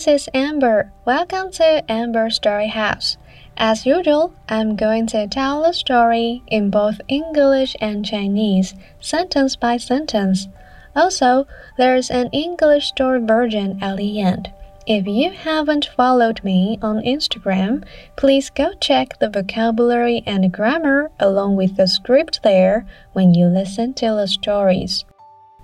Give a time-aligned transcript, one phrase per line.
[0.00, 0.90] this is Amber.
[1.04, 3.18] Welcome to Amber Story House.
[3.58, 9.76] As usual, I'm going to tell the story in both English and Chinese, sentence by
[9.76, 10.48] sentence.
[10.96, 14.50] Also, there's an English story version at the end.
[14.86, 17.84] If you haven't followed me on Instagram,
[18.16, 23.92] please go check the vocabulary and grammar along with the script there when you listen
[23.94, 25.04] to the stories.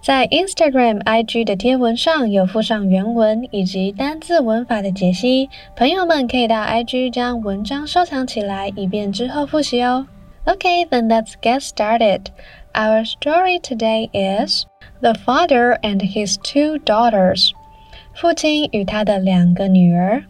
[0.05, 10.07] 在 Instagram、IG 的贴文上有附上原文以及单字文法的解析，朋友们可以到 IG 将文章收藏起来，以便之后复习哦。
[10.45, 12.21] Okay, then let's get started.
[12.73, 14.65] Our story today is
[15.01, 17.51] The Father and His Two Daughters.
[18.15, 20.23] 父亲与他的两个女儿。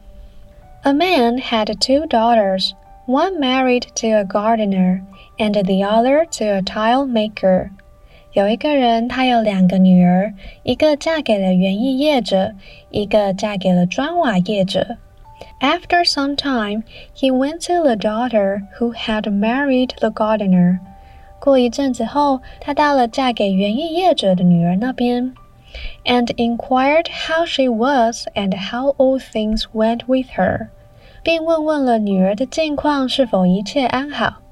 [0.83, 2.71] A man had two daughters,
[3.07, 5.01] one married to a gardener,
[5.38, 7.70] and the other to a tile maker.
[8.36, 12.52] 有一个人，他有两个女儿，一个嫁给了园艺业者，
[12.90, 14.98] 一个嫁给了砖瓦业者。
[15.59, 16.82] After some time,
[17.16, 20.80] he went to the daughter who had married the gardener.
[21.40, 25.32] 过一阵子后，他到了嫁给园艺业者的女儿那边
[26.04, 30.66] ，and inquired how she was and how all things went with her，
[31.23, 34.42] 并问问了女儿的近况是否一切安好。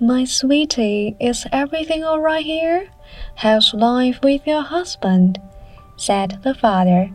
[0.00, 2.88] My sweetie, is everything all right here?
[3.36, 5.36] How's life with your husband?
[5.96, 7.10] said the father.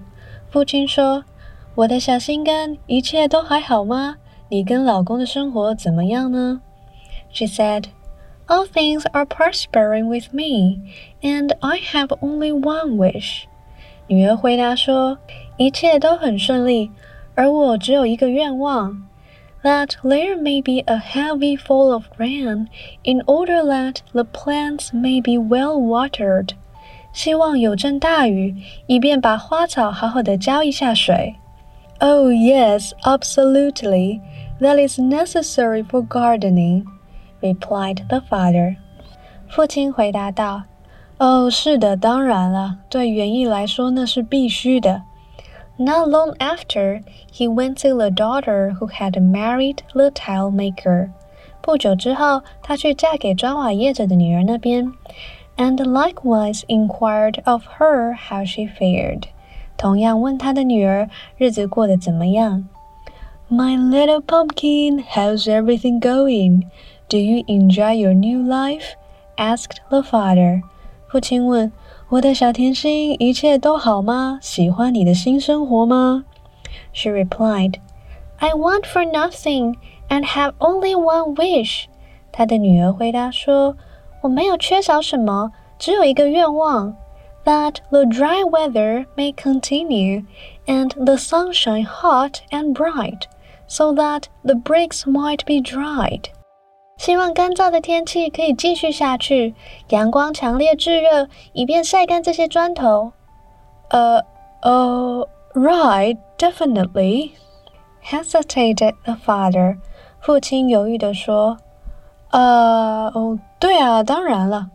[0.49, 4.17] 父亲说：“我的小心肝，一切都还好吗？
[4.49, 6.61] 你跟老公的生活怎么样呢？”
[7.31, 7.85] She said,
[8.47, 10.81] "All things are prospering with me,
[11.21, 13.43] and I have only one wish."
[14.07, 15.19] 女儿回答说：“
[15.57, 16.91] 一切都很顺利，
[17.35, 19.07] 而我只有一个愿望。”
[19.65, 22.67] that there may be a heavy fall of rain
[23.03, 26.55] in order that the plants may be well watered.
[27.13, 28.55] 希望有阵大雨，
[28.87, 31.35] 以便把花草好好的浇一下水。
[31.99, 34.21] Oh yes, absolutely.
[34.59, 36.85] That is necessary for gardening,
[37.41, 38.77] replied the father.
[39.49, 45.03] 父亲回答道：“哦，是的，当然了，对园艺来说那是必须的。”
[45.77, 47.01] Not long after,
[47.31, 51.09] he went to the daughter who had married the tile maker.
[51.61, 54.91] 不久之后，他去嫁给砖瓦业者的女儿那边，
[55.57, 59.23] and likewise inquired of her how she fared.
[59.77, 62.67] 同样问他的女儿日子过得怎么样。
[63.49, 66.65] My little pumpkin, how's everything going?
[67.09, 68.93] Do you enjoy your new life?
[69.37, 70.61] asked the father.
[71.07, 71.71] 父亲问。
[72.09, 74.39] 我的小甜心，一切都好吗？
[74.41, 76.25] 喜欢你的新生活吗？
[76.93, 77.75] She replied,
[78.37, 79.75] "I want for nothing
[80.09, 81.85] and have only one wish."
[82.31, 86.95] 她的女儿回答说：“我没有缺少什么，只有一个愿望：
[87.45, 90.25] that the dry weather may continue
[90.65, 93.23] and the sunshine hot and bright,
[93.67, 96.25] so that the bricks might be dried."
[96.97, 99.55] 希望干燥的天气可以继续下去，
[99.89, 103.13] 阳光强烈炙热，以便晒干这些砖头。
[103.89, 104.23] 呃
[104.61, 107.31] 呃，right, definitely.
[108.03, 109.77] Hesitated the father.
[110.19, 111.57] 父亲犹豫地说：“
[112.29, 114.69] 呃，哦，对啊，当然了。”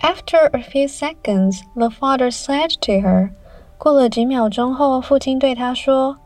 [0.00, 3.30] After a few seconds, the father said to her.
[3.78, 6.16] 过了几秒钟后，父亲对他说：“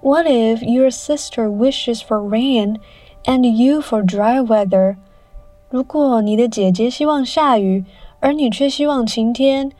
[0.00, 2.76] What if your sister wishes for rain?”
[3.24, 4.96] and you for dry weather。
[5.68, 7.84] 如果你的姐姐希望下雨，
[8.18, 9.70] 而你却希望晴天，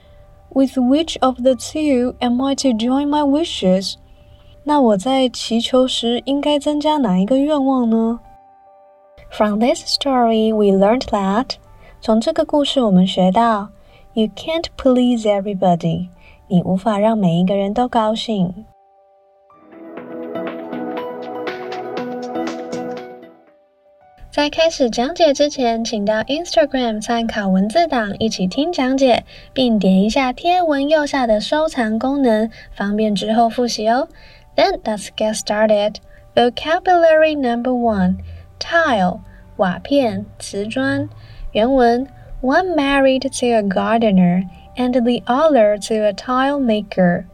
[0.50, 3.94] with which of the two am I to join my wishes？
[4.64, 8.20] 那我在祈求时应该增加哪一个愿望呢？
[9.30, 11.52] From this story, we learned that
[12.00, 13.68] 从这个故事我们学到，
[14.14, 16.08] you can't please everybody，
[16.48, 18.64] 你无法让每一个人都高兴。
[24.34, 34.08] 在开始讲解之前，请到 Instagram 参考文字档，一起听讲解，并点一下贴文右下的收藏功能，方便之后复习哦。
[34.54, 35.96] Then let's get started.
[36.34, 38.18] Vocabulary number one:
[38.60, 39.20] tile
[39.56, 41.08] 瓦片、瓷砖。
[41.52, 42.06] 原文：
[42.40, 44.44] One married to a gardener
[44.76, 47.24] and the other to a tile maker.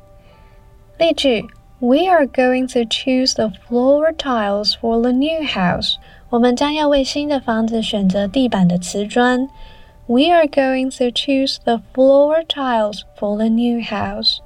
[0.98, 1.44] 例句：
[1.78, 5.96] We are going to choose the floor tiles for the new house.
[6.30, 9.48] 我们将要为新的房子选择地板的瓷砖。
[10.06, 14.38] We are going to choose the floor tiles for the new house.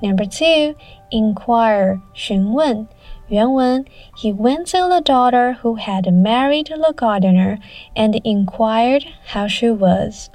[0.00, 0.74] Number two,
[1.10, 2.86] inquire 询问。
[3.28, 3.84] 原文：
[4.16, 7.58] He went to the daughter who had married the gardener
[7.94, 10.28] and inquired how she was.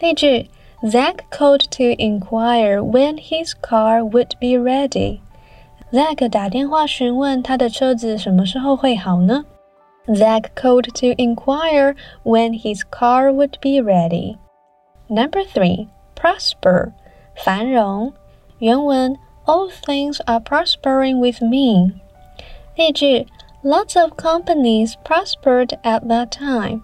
[0.00, 0.48] 例句：
[0.82, 5.20] Zach called to inquire when his car would be ready.
[5.92, 9.44] Zack 打电话询问他的车子什么时候会好呢
[10.14, 11.94] ？Zack called to inquire
[12.24, 14.38] when his car would be ready.
[15.08, 16.92] Number three, prosper,
[17.36, 18.12] 繁荣。
[18.58, 19.16] 原文
[19.46, 22.00] All things are prospering with me.
[22.76, 23.26] 例句
[23.62, 26.82] Lots of companies prospered at that time.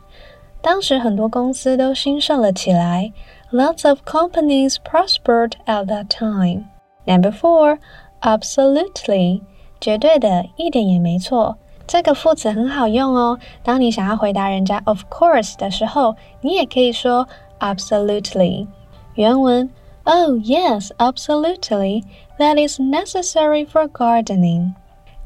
[0.62, 3.12] 当时很多公司都兴盛了起来。
[3.50, 6.66] Lots of companies prospered at that time.
[7.06, 7.78] Number four,
[8.20, 9.40] absolutely，
[9.80, 11.56] 绝对的，一点也没错。
[11.86, 13.38] 这个副词很好用哦。
[13.62, 17.26] 当你想要回答人家 of course 的时候，你也可以说
[17.58, 18.66] absolutely。
[19.14, 19.68] 原文：
[20.04, 22.04] Oh yes, absolutely.
[22.38, 24.72] That is necessary for gardening.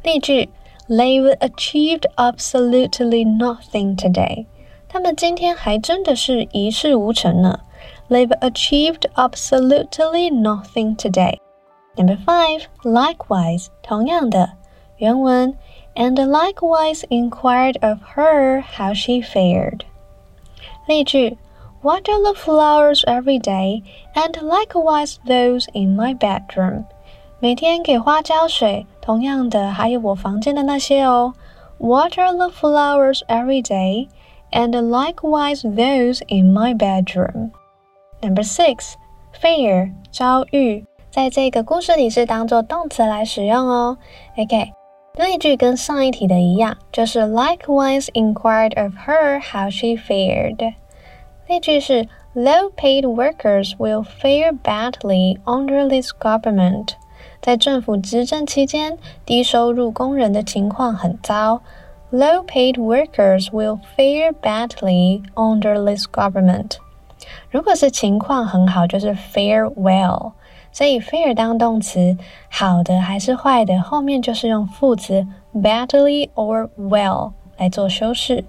[0.03, 0.49] 例句：
[0.89, 4.47] They've achieved absolutely nothing today.
[4.89, 7.61] 他们今天还真的是一事无成呢。
[8.09, 11.39] They've achieved absolutely nothing today.
[11.97, 14.53] Number five, likewise，同样的，
[14.97, 15.55] 原文
[16.00, 19.82] and likewise inquired of her how she fared.
[20.88, 21.38] 例句
[21.84, 23.84] ：Water the flowers every day,
[24.16, 26.86] and likewise those in my bedroom.
[27.40, 31.34] 每天给花浇水，同样的还有我房间的那些哦。
[31.80, 34.08] Water the flowers every day,
[34.52, 37.52] and likewise those in my bedroom.
[38.22, 38.94] Number six,
[39.40, 43.98] fare 遭遇，在这个故事里是当做动词来使用哦。
[44.38, 44.79] OK。
[45.19, 50.75] 例句跟上一题的一样，就是 likewise inquired of her how she fared。
[51.47, 56.95] 例句是 low-paid workers will fare badly under this government。
[57.41, 61.61] 在政府执政期间，低收入工人的情况很糟。
[62.11, 66.79] Low-paid workers will fare badly under this government。
[67.51, 70.33] 如果是情况很好，就是 fare well。
[70.80, 72.18] 所以 fair 当动词，
[72.50, 78.46] 好的还是坏的，后面就是用副词 badly or well 来做修饰。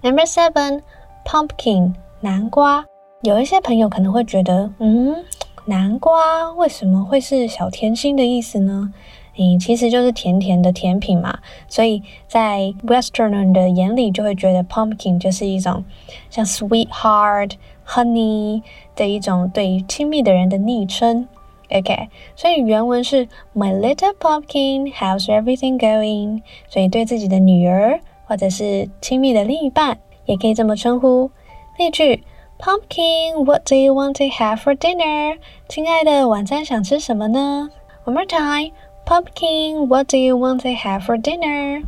[0.00, 0.80] Number seven,
[1.22, 2.86] pumpkin 南瓜。
[3.20, 5.22] 有一些朋友可能会觉得，嗯，
[5.66, 8.94] 南瓜为什么会是小甜心的意思呢？
[9.36, 11.40] 嗯，其实就是甜甜的甜品嘛。
[11.68, 15.84] 所以在 Westerner 的眼里，就会觉得 pumpkin 就是一种
[16.30, 17.52] 像 sweetheart、
[17.86, 18.62] honey
[18.96, 21.28] 的一种对于亲密的人的昵称。
[21.71, 26.43] OK，所以原文是 My little pumpkin, how's everything going？
[26.69, 31.31] 所以对自己的女儿或者是亲密的另一半，也可以这么称呼。
[31.77, 32.23] 例句：
[32.59, 35.37] Pumpkin, what do you want to have for dinner？
[35.67, 37.69] 亲爱的，晚餐想吃什么呢？
[38.05, 38.71] One more time.
[39.05, 41.83] Pumpkin, what do you want to have for dinner?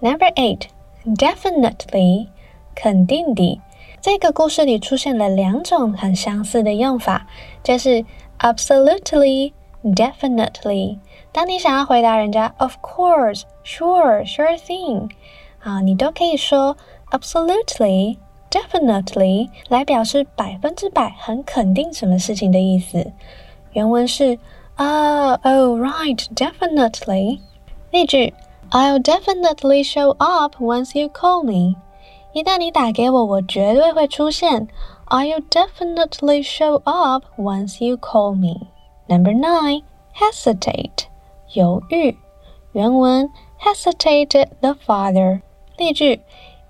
[0.00, 0.68] Number eight,
[1.04, 2.28] definitely，
[2.74, 3.60] 肯定的。
[4.02, 7.26] 这个故事里出现了两种很相似的用法，
[7.62, 8.04] 就是
[8.38, 9.52] Absolutely,
[9.82, 10.98] definitely。
[11.32, 15.10] 当你想要回答人家 Of course, sure, sure thing，
[15.60, 16.76] 啊，你都可以说
[17.10, 18.18] Absolutely,
[18.50, 23.12] definitely 来表示百分之百很肯定什么事情的意思。
[23.72, 24.38] 原文是
[24.74, 27.40] 啊，Oh, right, definitely。
[27.90, 28.34] 例句：
[28.70, 31.76] I'll definitely show up once you call me。
[32.32, 34.66] 一旦你打给我，我绝对会出现。
[35.08, 38.70] I'll definitely show up once you call me.
[39.08, 39.82] Number nine,
[40.14, 41.06] hesitate.
[41.52, 42.16] 犹豫。
[42.72, 43.28] 原文
[43.60, 45.42] hesitated the father.
[45.76, 46.20] 例句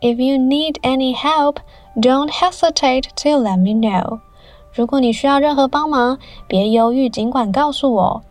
[0.01, 1.59] If you need any help,
[1.95, 4.21] don't hesitate to let me know.
[4.73, 8.23] 如果你需要任何帮忙，别犹豫，尽管告诉我。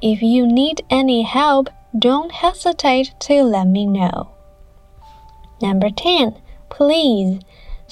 [0.00, 4.26] If you need any help, don't hesitate to let me know.
[5.58, 6.34] Number ten,
[6.68, 7.40] please.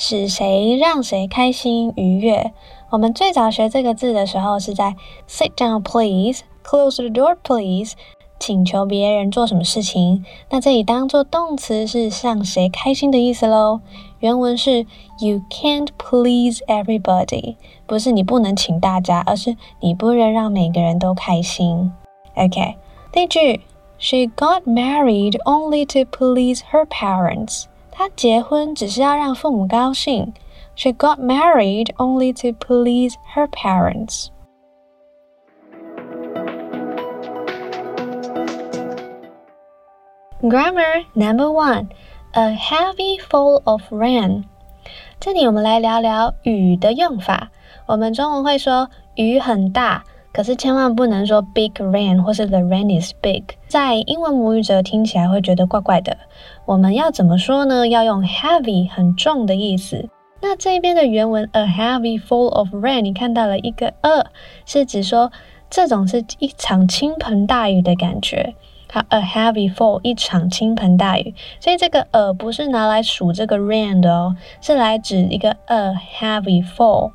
[0.03, 2.51] 使谁让谁开心愉悦？
[2.89, 4.95] 我们最早学这个字的时候是在
[5.29, 7.93] sit down please, close the door please，
[8.39, 10.25] 请求别人做什么事情。
[10.49, 13.81] 那这里当做动词是让谁开心的意思喽。
[14.21, 14.87] 原文是
[15.19, 21.91] you can't please everybody，不是你不能请大家，而是你不能让每个人都开心。
[22.33, 22.75] OK，
[23.13, 23.61] 例句
[23.99, 27.65] ：She got married only to please her parents.
[27.91, 30.33] 她结婚只是要让父母高兴。
[30.75, 34.29] She got married only to please her parents.
[40.41, 41.89] Grammar number one:
[42.33, 44.45] A heavy fall of rain.
[45.19, 47.51] 这里我们来聊聊雨的用法。
[47.85, 50.03] 我们中文会说雨很大。
[50.33, 56.17] 可是千万不能说 big rain 或是 the rain is big，在英文母语者听起来会觉得怪怪的。
[56.65, 57.87] 我们要怎么说呢？
[57.87, 60.09] 要用 heavy 很重的意思。
[60.41, 64.25] 那这边的原文 a heavy fall of rain，你看到了一个 a，
[64.65, 65.31] 是指说
[65.69, 68.55] 这种是一场倾盆大雨的感觉。
[68.91, 71.33] 好，a heavy fall，一场倾盆大雨。
[71.59, 77.11] 所以这个 a 不是拿来数这个 rain 的哦，是来指一个 a heavy fall。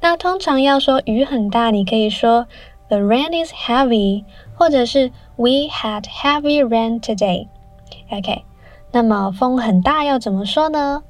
[0.00, 2.46] 那通常要说雨很大，你可以说
[2.88, 8.44] the rain is heavy，或者是 we had heavy rain today。OK，
[8.92, 11.02] 那么风很大要怎么说呢？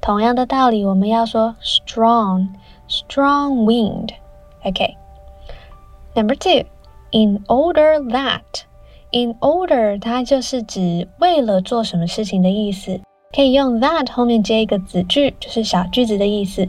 [0.00, 13.00] 同样的道理，我们要说 strong，strong wind。OK，number two，in order that。In order，它就是指为了做什么事情的意思，
[13.34, 16.68] 可以用 that 后面接一个子句，就是小句子的意思。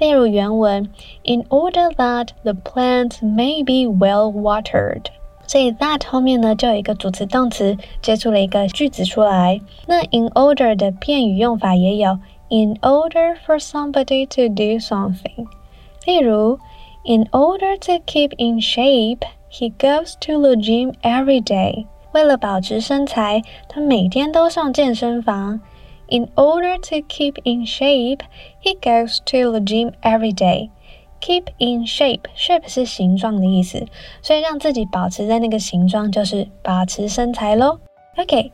[0.00, 0.88] 例如原文，
[1.24, 5.06] In order that the plants may be well watered，
[5.46, 9.60] 所以 that 后面呢就有一个主词动词接出了一个句子出来。
[9.86, 15.46] 那 in order 的片语用法也有，in order for somebody to do something。
[16.04, 16.58] 例如，
[17.08, 21.86] In order to keep in shape。He goes to the gym every day.
[22.10, 25.60] 为了保持身材，他每天都上健身房。
[26.11, 28.19] In order to keep in shape,
[28.61, 30.69] he goes to the gym every day.
[31.21, 33.87] Keep in shape, shape 是形状的意思，
[34.21, 37.79] 所以让自己保持在那个形状就是保持身材喽。
[38.17, 38.51] OK,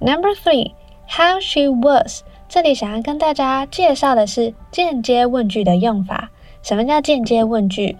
[0.00, 0.72] number three,
[1.08, 2.22] how she was.
[2.46, 6.30] 这里想要跟大家介绍的是间接问句的用法。
[6.62, 7.96] 什么叫间接问句？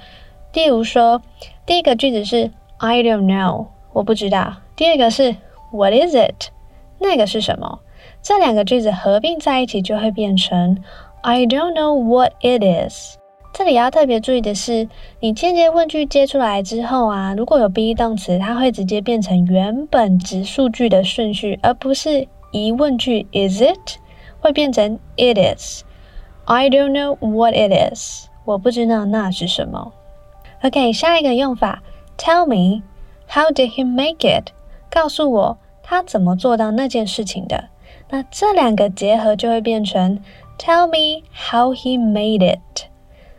[0.52, 1.22] 例如说。
[1.64, 4.54] 第一个句子是 I don't know，我不知道。
[4.74, 5.36] 第二个是
[5.70, 6.48] What is it？
[6.98, 7.80] 那个是什么？
[8.28, 10.76] 这两个句子合并在一起就会变成
[11.22, 13.16] I don't know what it is。
[13.54, 14.86] 这里要特别注意的是，
[15.20, 23.96] 你间接问句接出来之后啊，如果有 be 动词，它会直接变成原本直述句的顺序，而不是疑问句 Is it？
[24.40, 25.84] 会变成 It is。
[26.44, 28.26] I don't know what it is。
[28.44, 29.94] 我不知道那是什么。
[30.62, 31.82] OK，下一个用法
[32.18, 32.82] ，Tell me
[33.26, 34.50] how did he make it？
[34.90, 37.70] 告诉我他怎么做到那件事情的。
[38.10, 40.18] 那这两个结合就会变成
[40.58, 42.86] Tell me how he made it。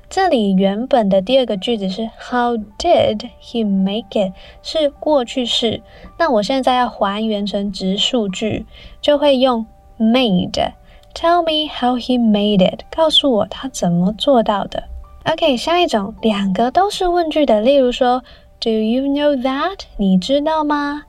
[0.10, 4.34] 这里原本的第二个句子是 How did he make it？
[4.64, 5.84] 是过去式。
[6.18, 8.66] 那我现在要还原成直述句，
[9.02, 9.66] 就会用
[10.00, 10.72] made。
[11.14, 12.82] Tell me how he made it。
[12.90, 14.84] 告诉我他怎么做到的。
[15.26, 18.24] OK，下一种两个都是问句的，例如说
[18.60, 19.82] ，Do you know that？
[19.98, 21.04] 你知道吗？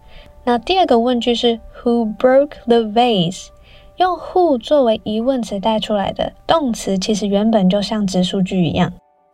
[0.44, 3.48] 那第二个问句是 Who broke the vase？
[3.96, 8.92] 用 who 作为疑问词带出来的动词，其实原本就像直述句一样，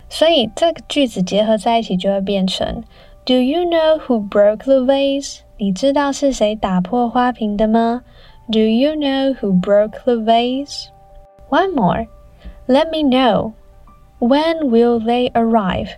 [0.09, 2.83] 所以这个句子结合在一起就会变成
[3.25, 5.39] Do you know who broke the vase？
[5.57, 8.03] 你知道是谁打破花瓶的吗
[8.51, 13.53] ？Do you know who broke the vase？One more，Let me know。
[14.19, 15.91] When will they arrive？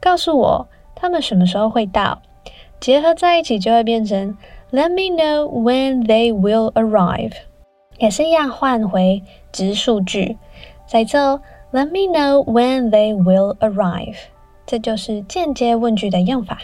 [0.00, 2.22] 告诉我他们什么时候会到。
[2.80, 4.36] 结合在一起就会变成
[4.71, 7.33] Let me know when they will arrive。
[7.97, 10.37] 也是一样换回直述句，
[10.87, 14.15] 在这 Let me know when they will arrive。
[14.65, 16.59] 这就是间接问句的用法。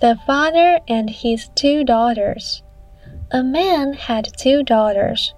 [0.00, 2.60] The father and his two daughters.
[3.30, 5.30] A man had two daughters,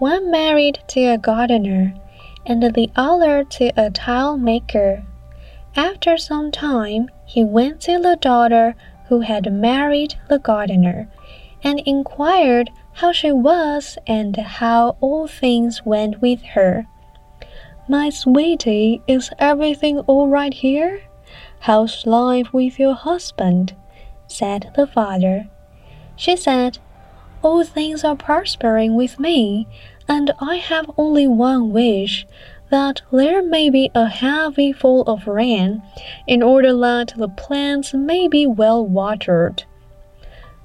[0.00, 1.94] one married to a gardener,
[2.44, 5.02] and the other to a tile maker.
[5.75, 8.75] After some time, he went to the daughter
[9.07, 11.09] who had married the gardener,
[11.63, 16.85] and inquired how she was and how all things went with her.
[17.87, 21.01] My sweetie, is everything all right here?
[21.61, 23.73] How's life with your husband?
[24.27, 25.49] said the father.
[26.15, 26.77] She said,
[27.41, 29.67] all things are prospering with me,
[30.07, 32.25] and I have only one wish
[32.73, 35.79] that there may be a heavy fall of rain,
[36.25, 39.63] in order that the plants may be well watered.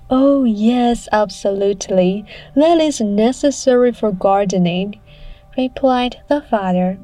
[0.08, 2.24] Oh, yes, absolutely.
[2.56, 4.98] That is necessary for gardening,
[5.54, 6.98] replied the father.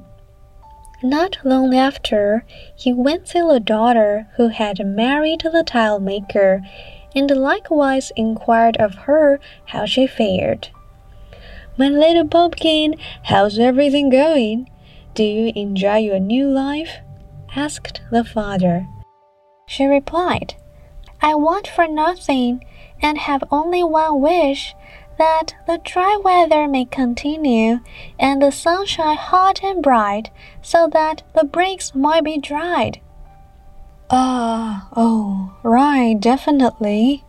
[1.03, 6.63] Not long after, he went to the daughter who had married the tile maker
[7.15, 10.69] and likewise inquired of her how she fared.
[11.77, 12.95] My little pumpkin,
[13.25, 14.71] how's everything going?
[15.15, 16.99] Do you enjoy your new life?
[17.55, 18.89] asked the father.
[19.67, 20.57] She replied,
[21.23, 22.65] I want for nothing
[23.01, 24.75] and have only one wish
[25.17, 27.79] that the dry weather may continue
[28.19, 30.31] and the sunshine hot and bright
[30.61, 33.01] so that the bricks might be dried.
[34.11, 37.25] Ah, oh, right, definitely,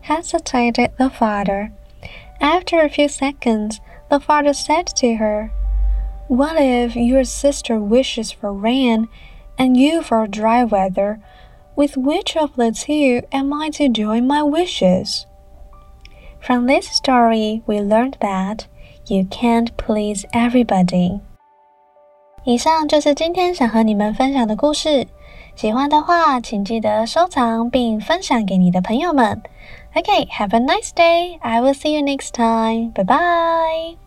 [0.00, 1.72] hesitated the father.
[2.40, 3.80] After a few seconds,
[4.10, 5.52] the father said to her,
[6.27, 9.07] What if your sister wishes for rain
[9.57, 11.19] and you for dry weather?
[11.75, 15.25] With which of the two am I to join my wishes?
[16.39, 18.67] From this story, we learned that
[19.07, 21.21] you can't please everybody.
[22.45, 25.07] 以上就是今天想和你们分享的故事。
[25.55, 29.41] 喜欢的话，请记得收藏并分享给你的朋友们。
[29.93, 31.37] Okay, have a nice day.
[31.39, 32.91] I will see you next time.
[32.91, 34.06] Bye bye.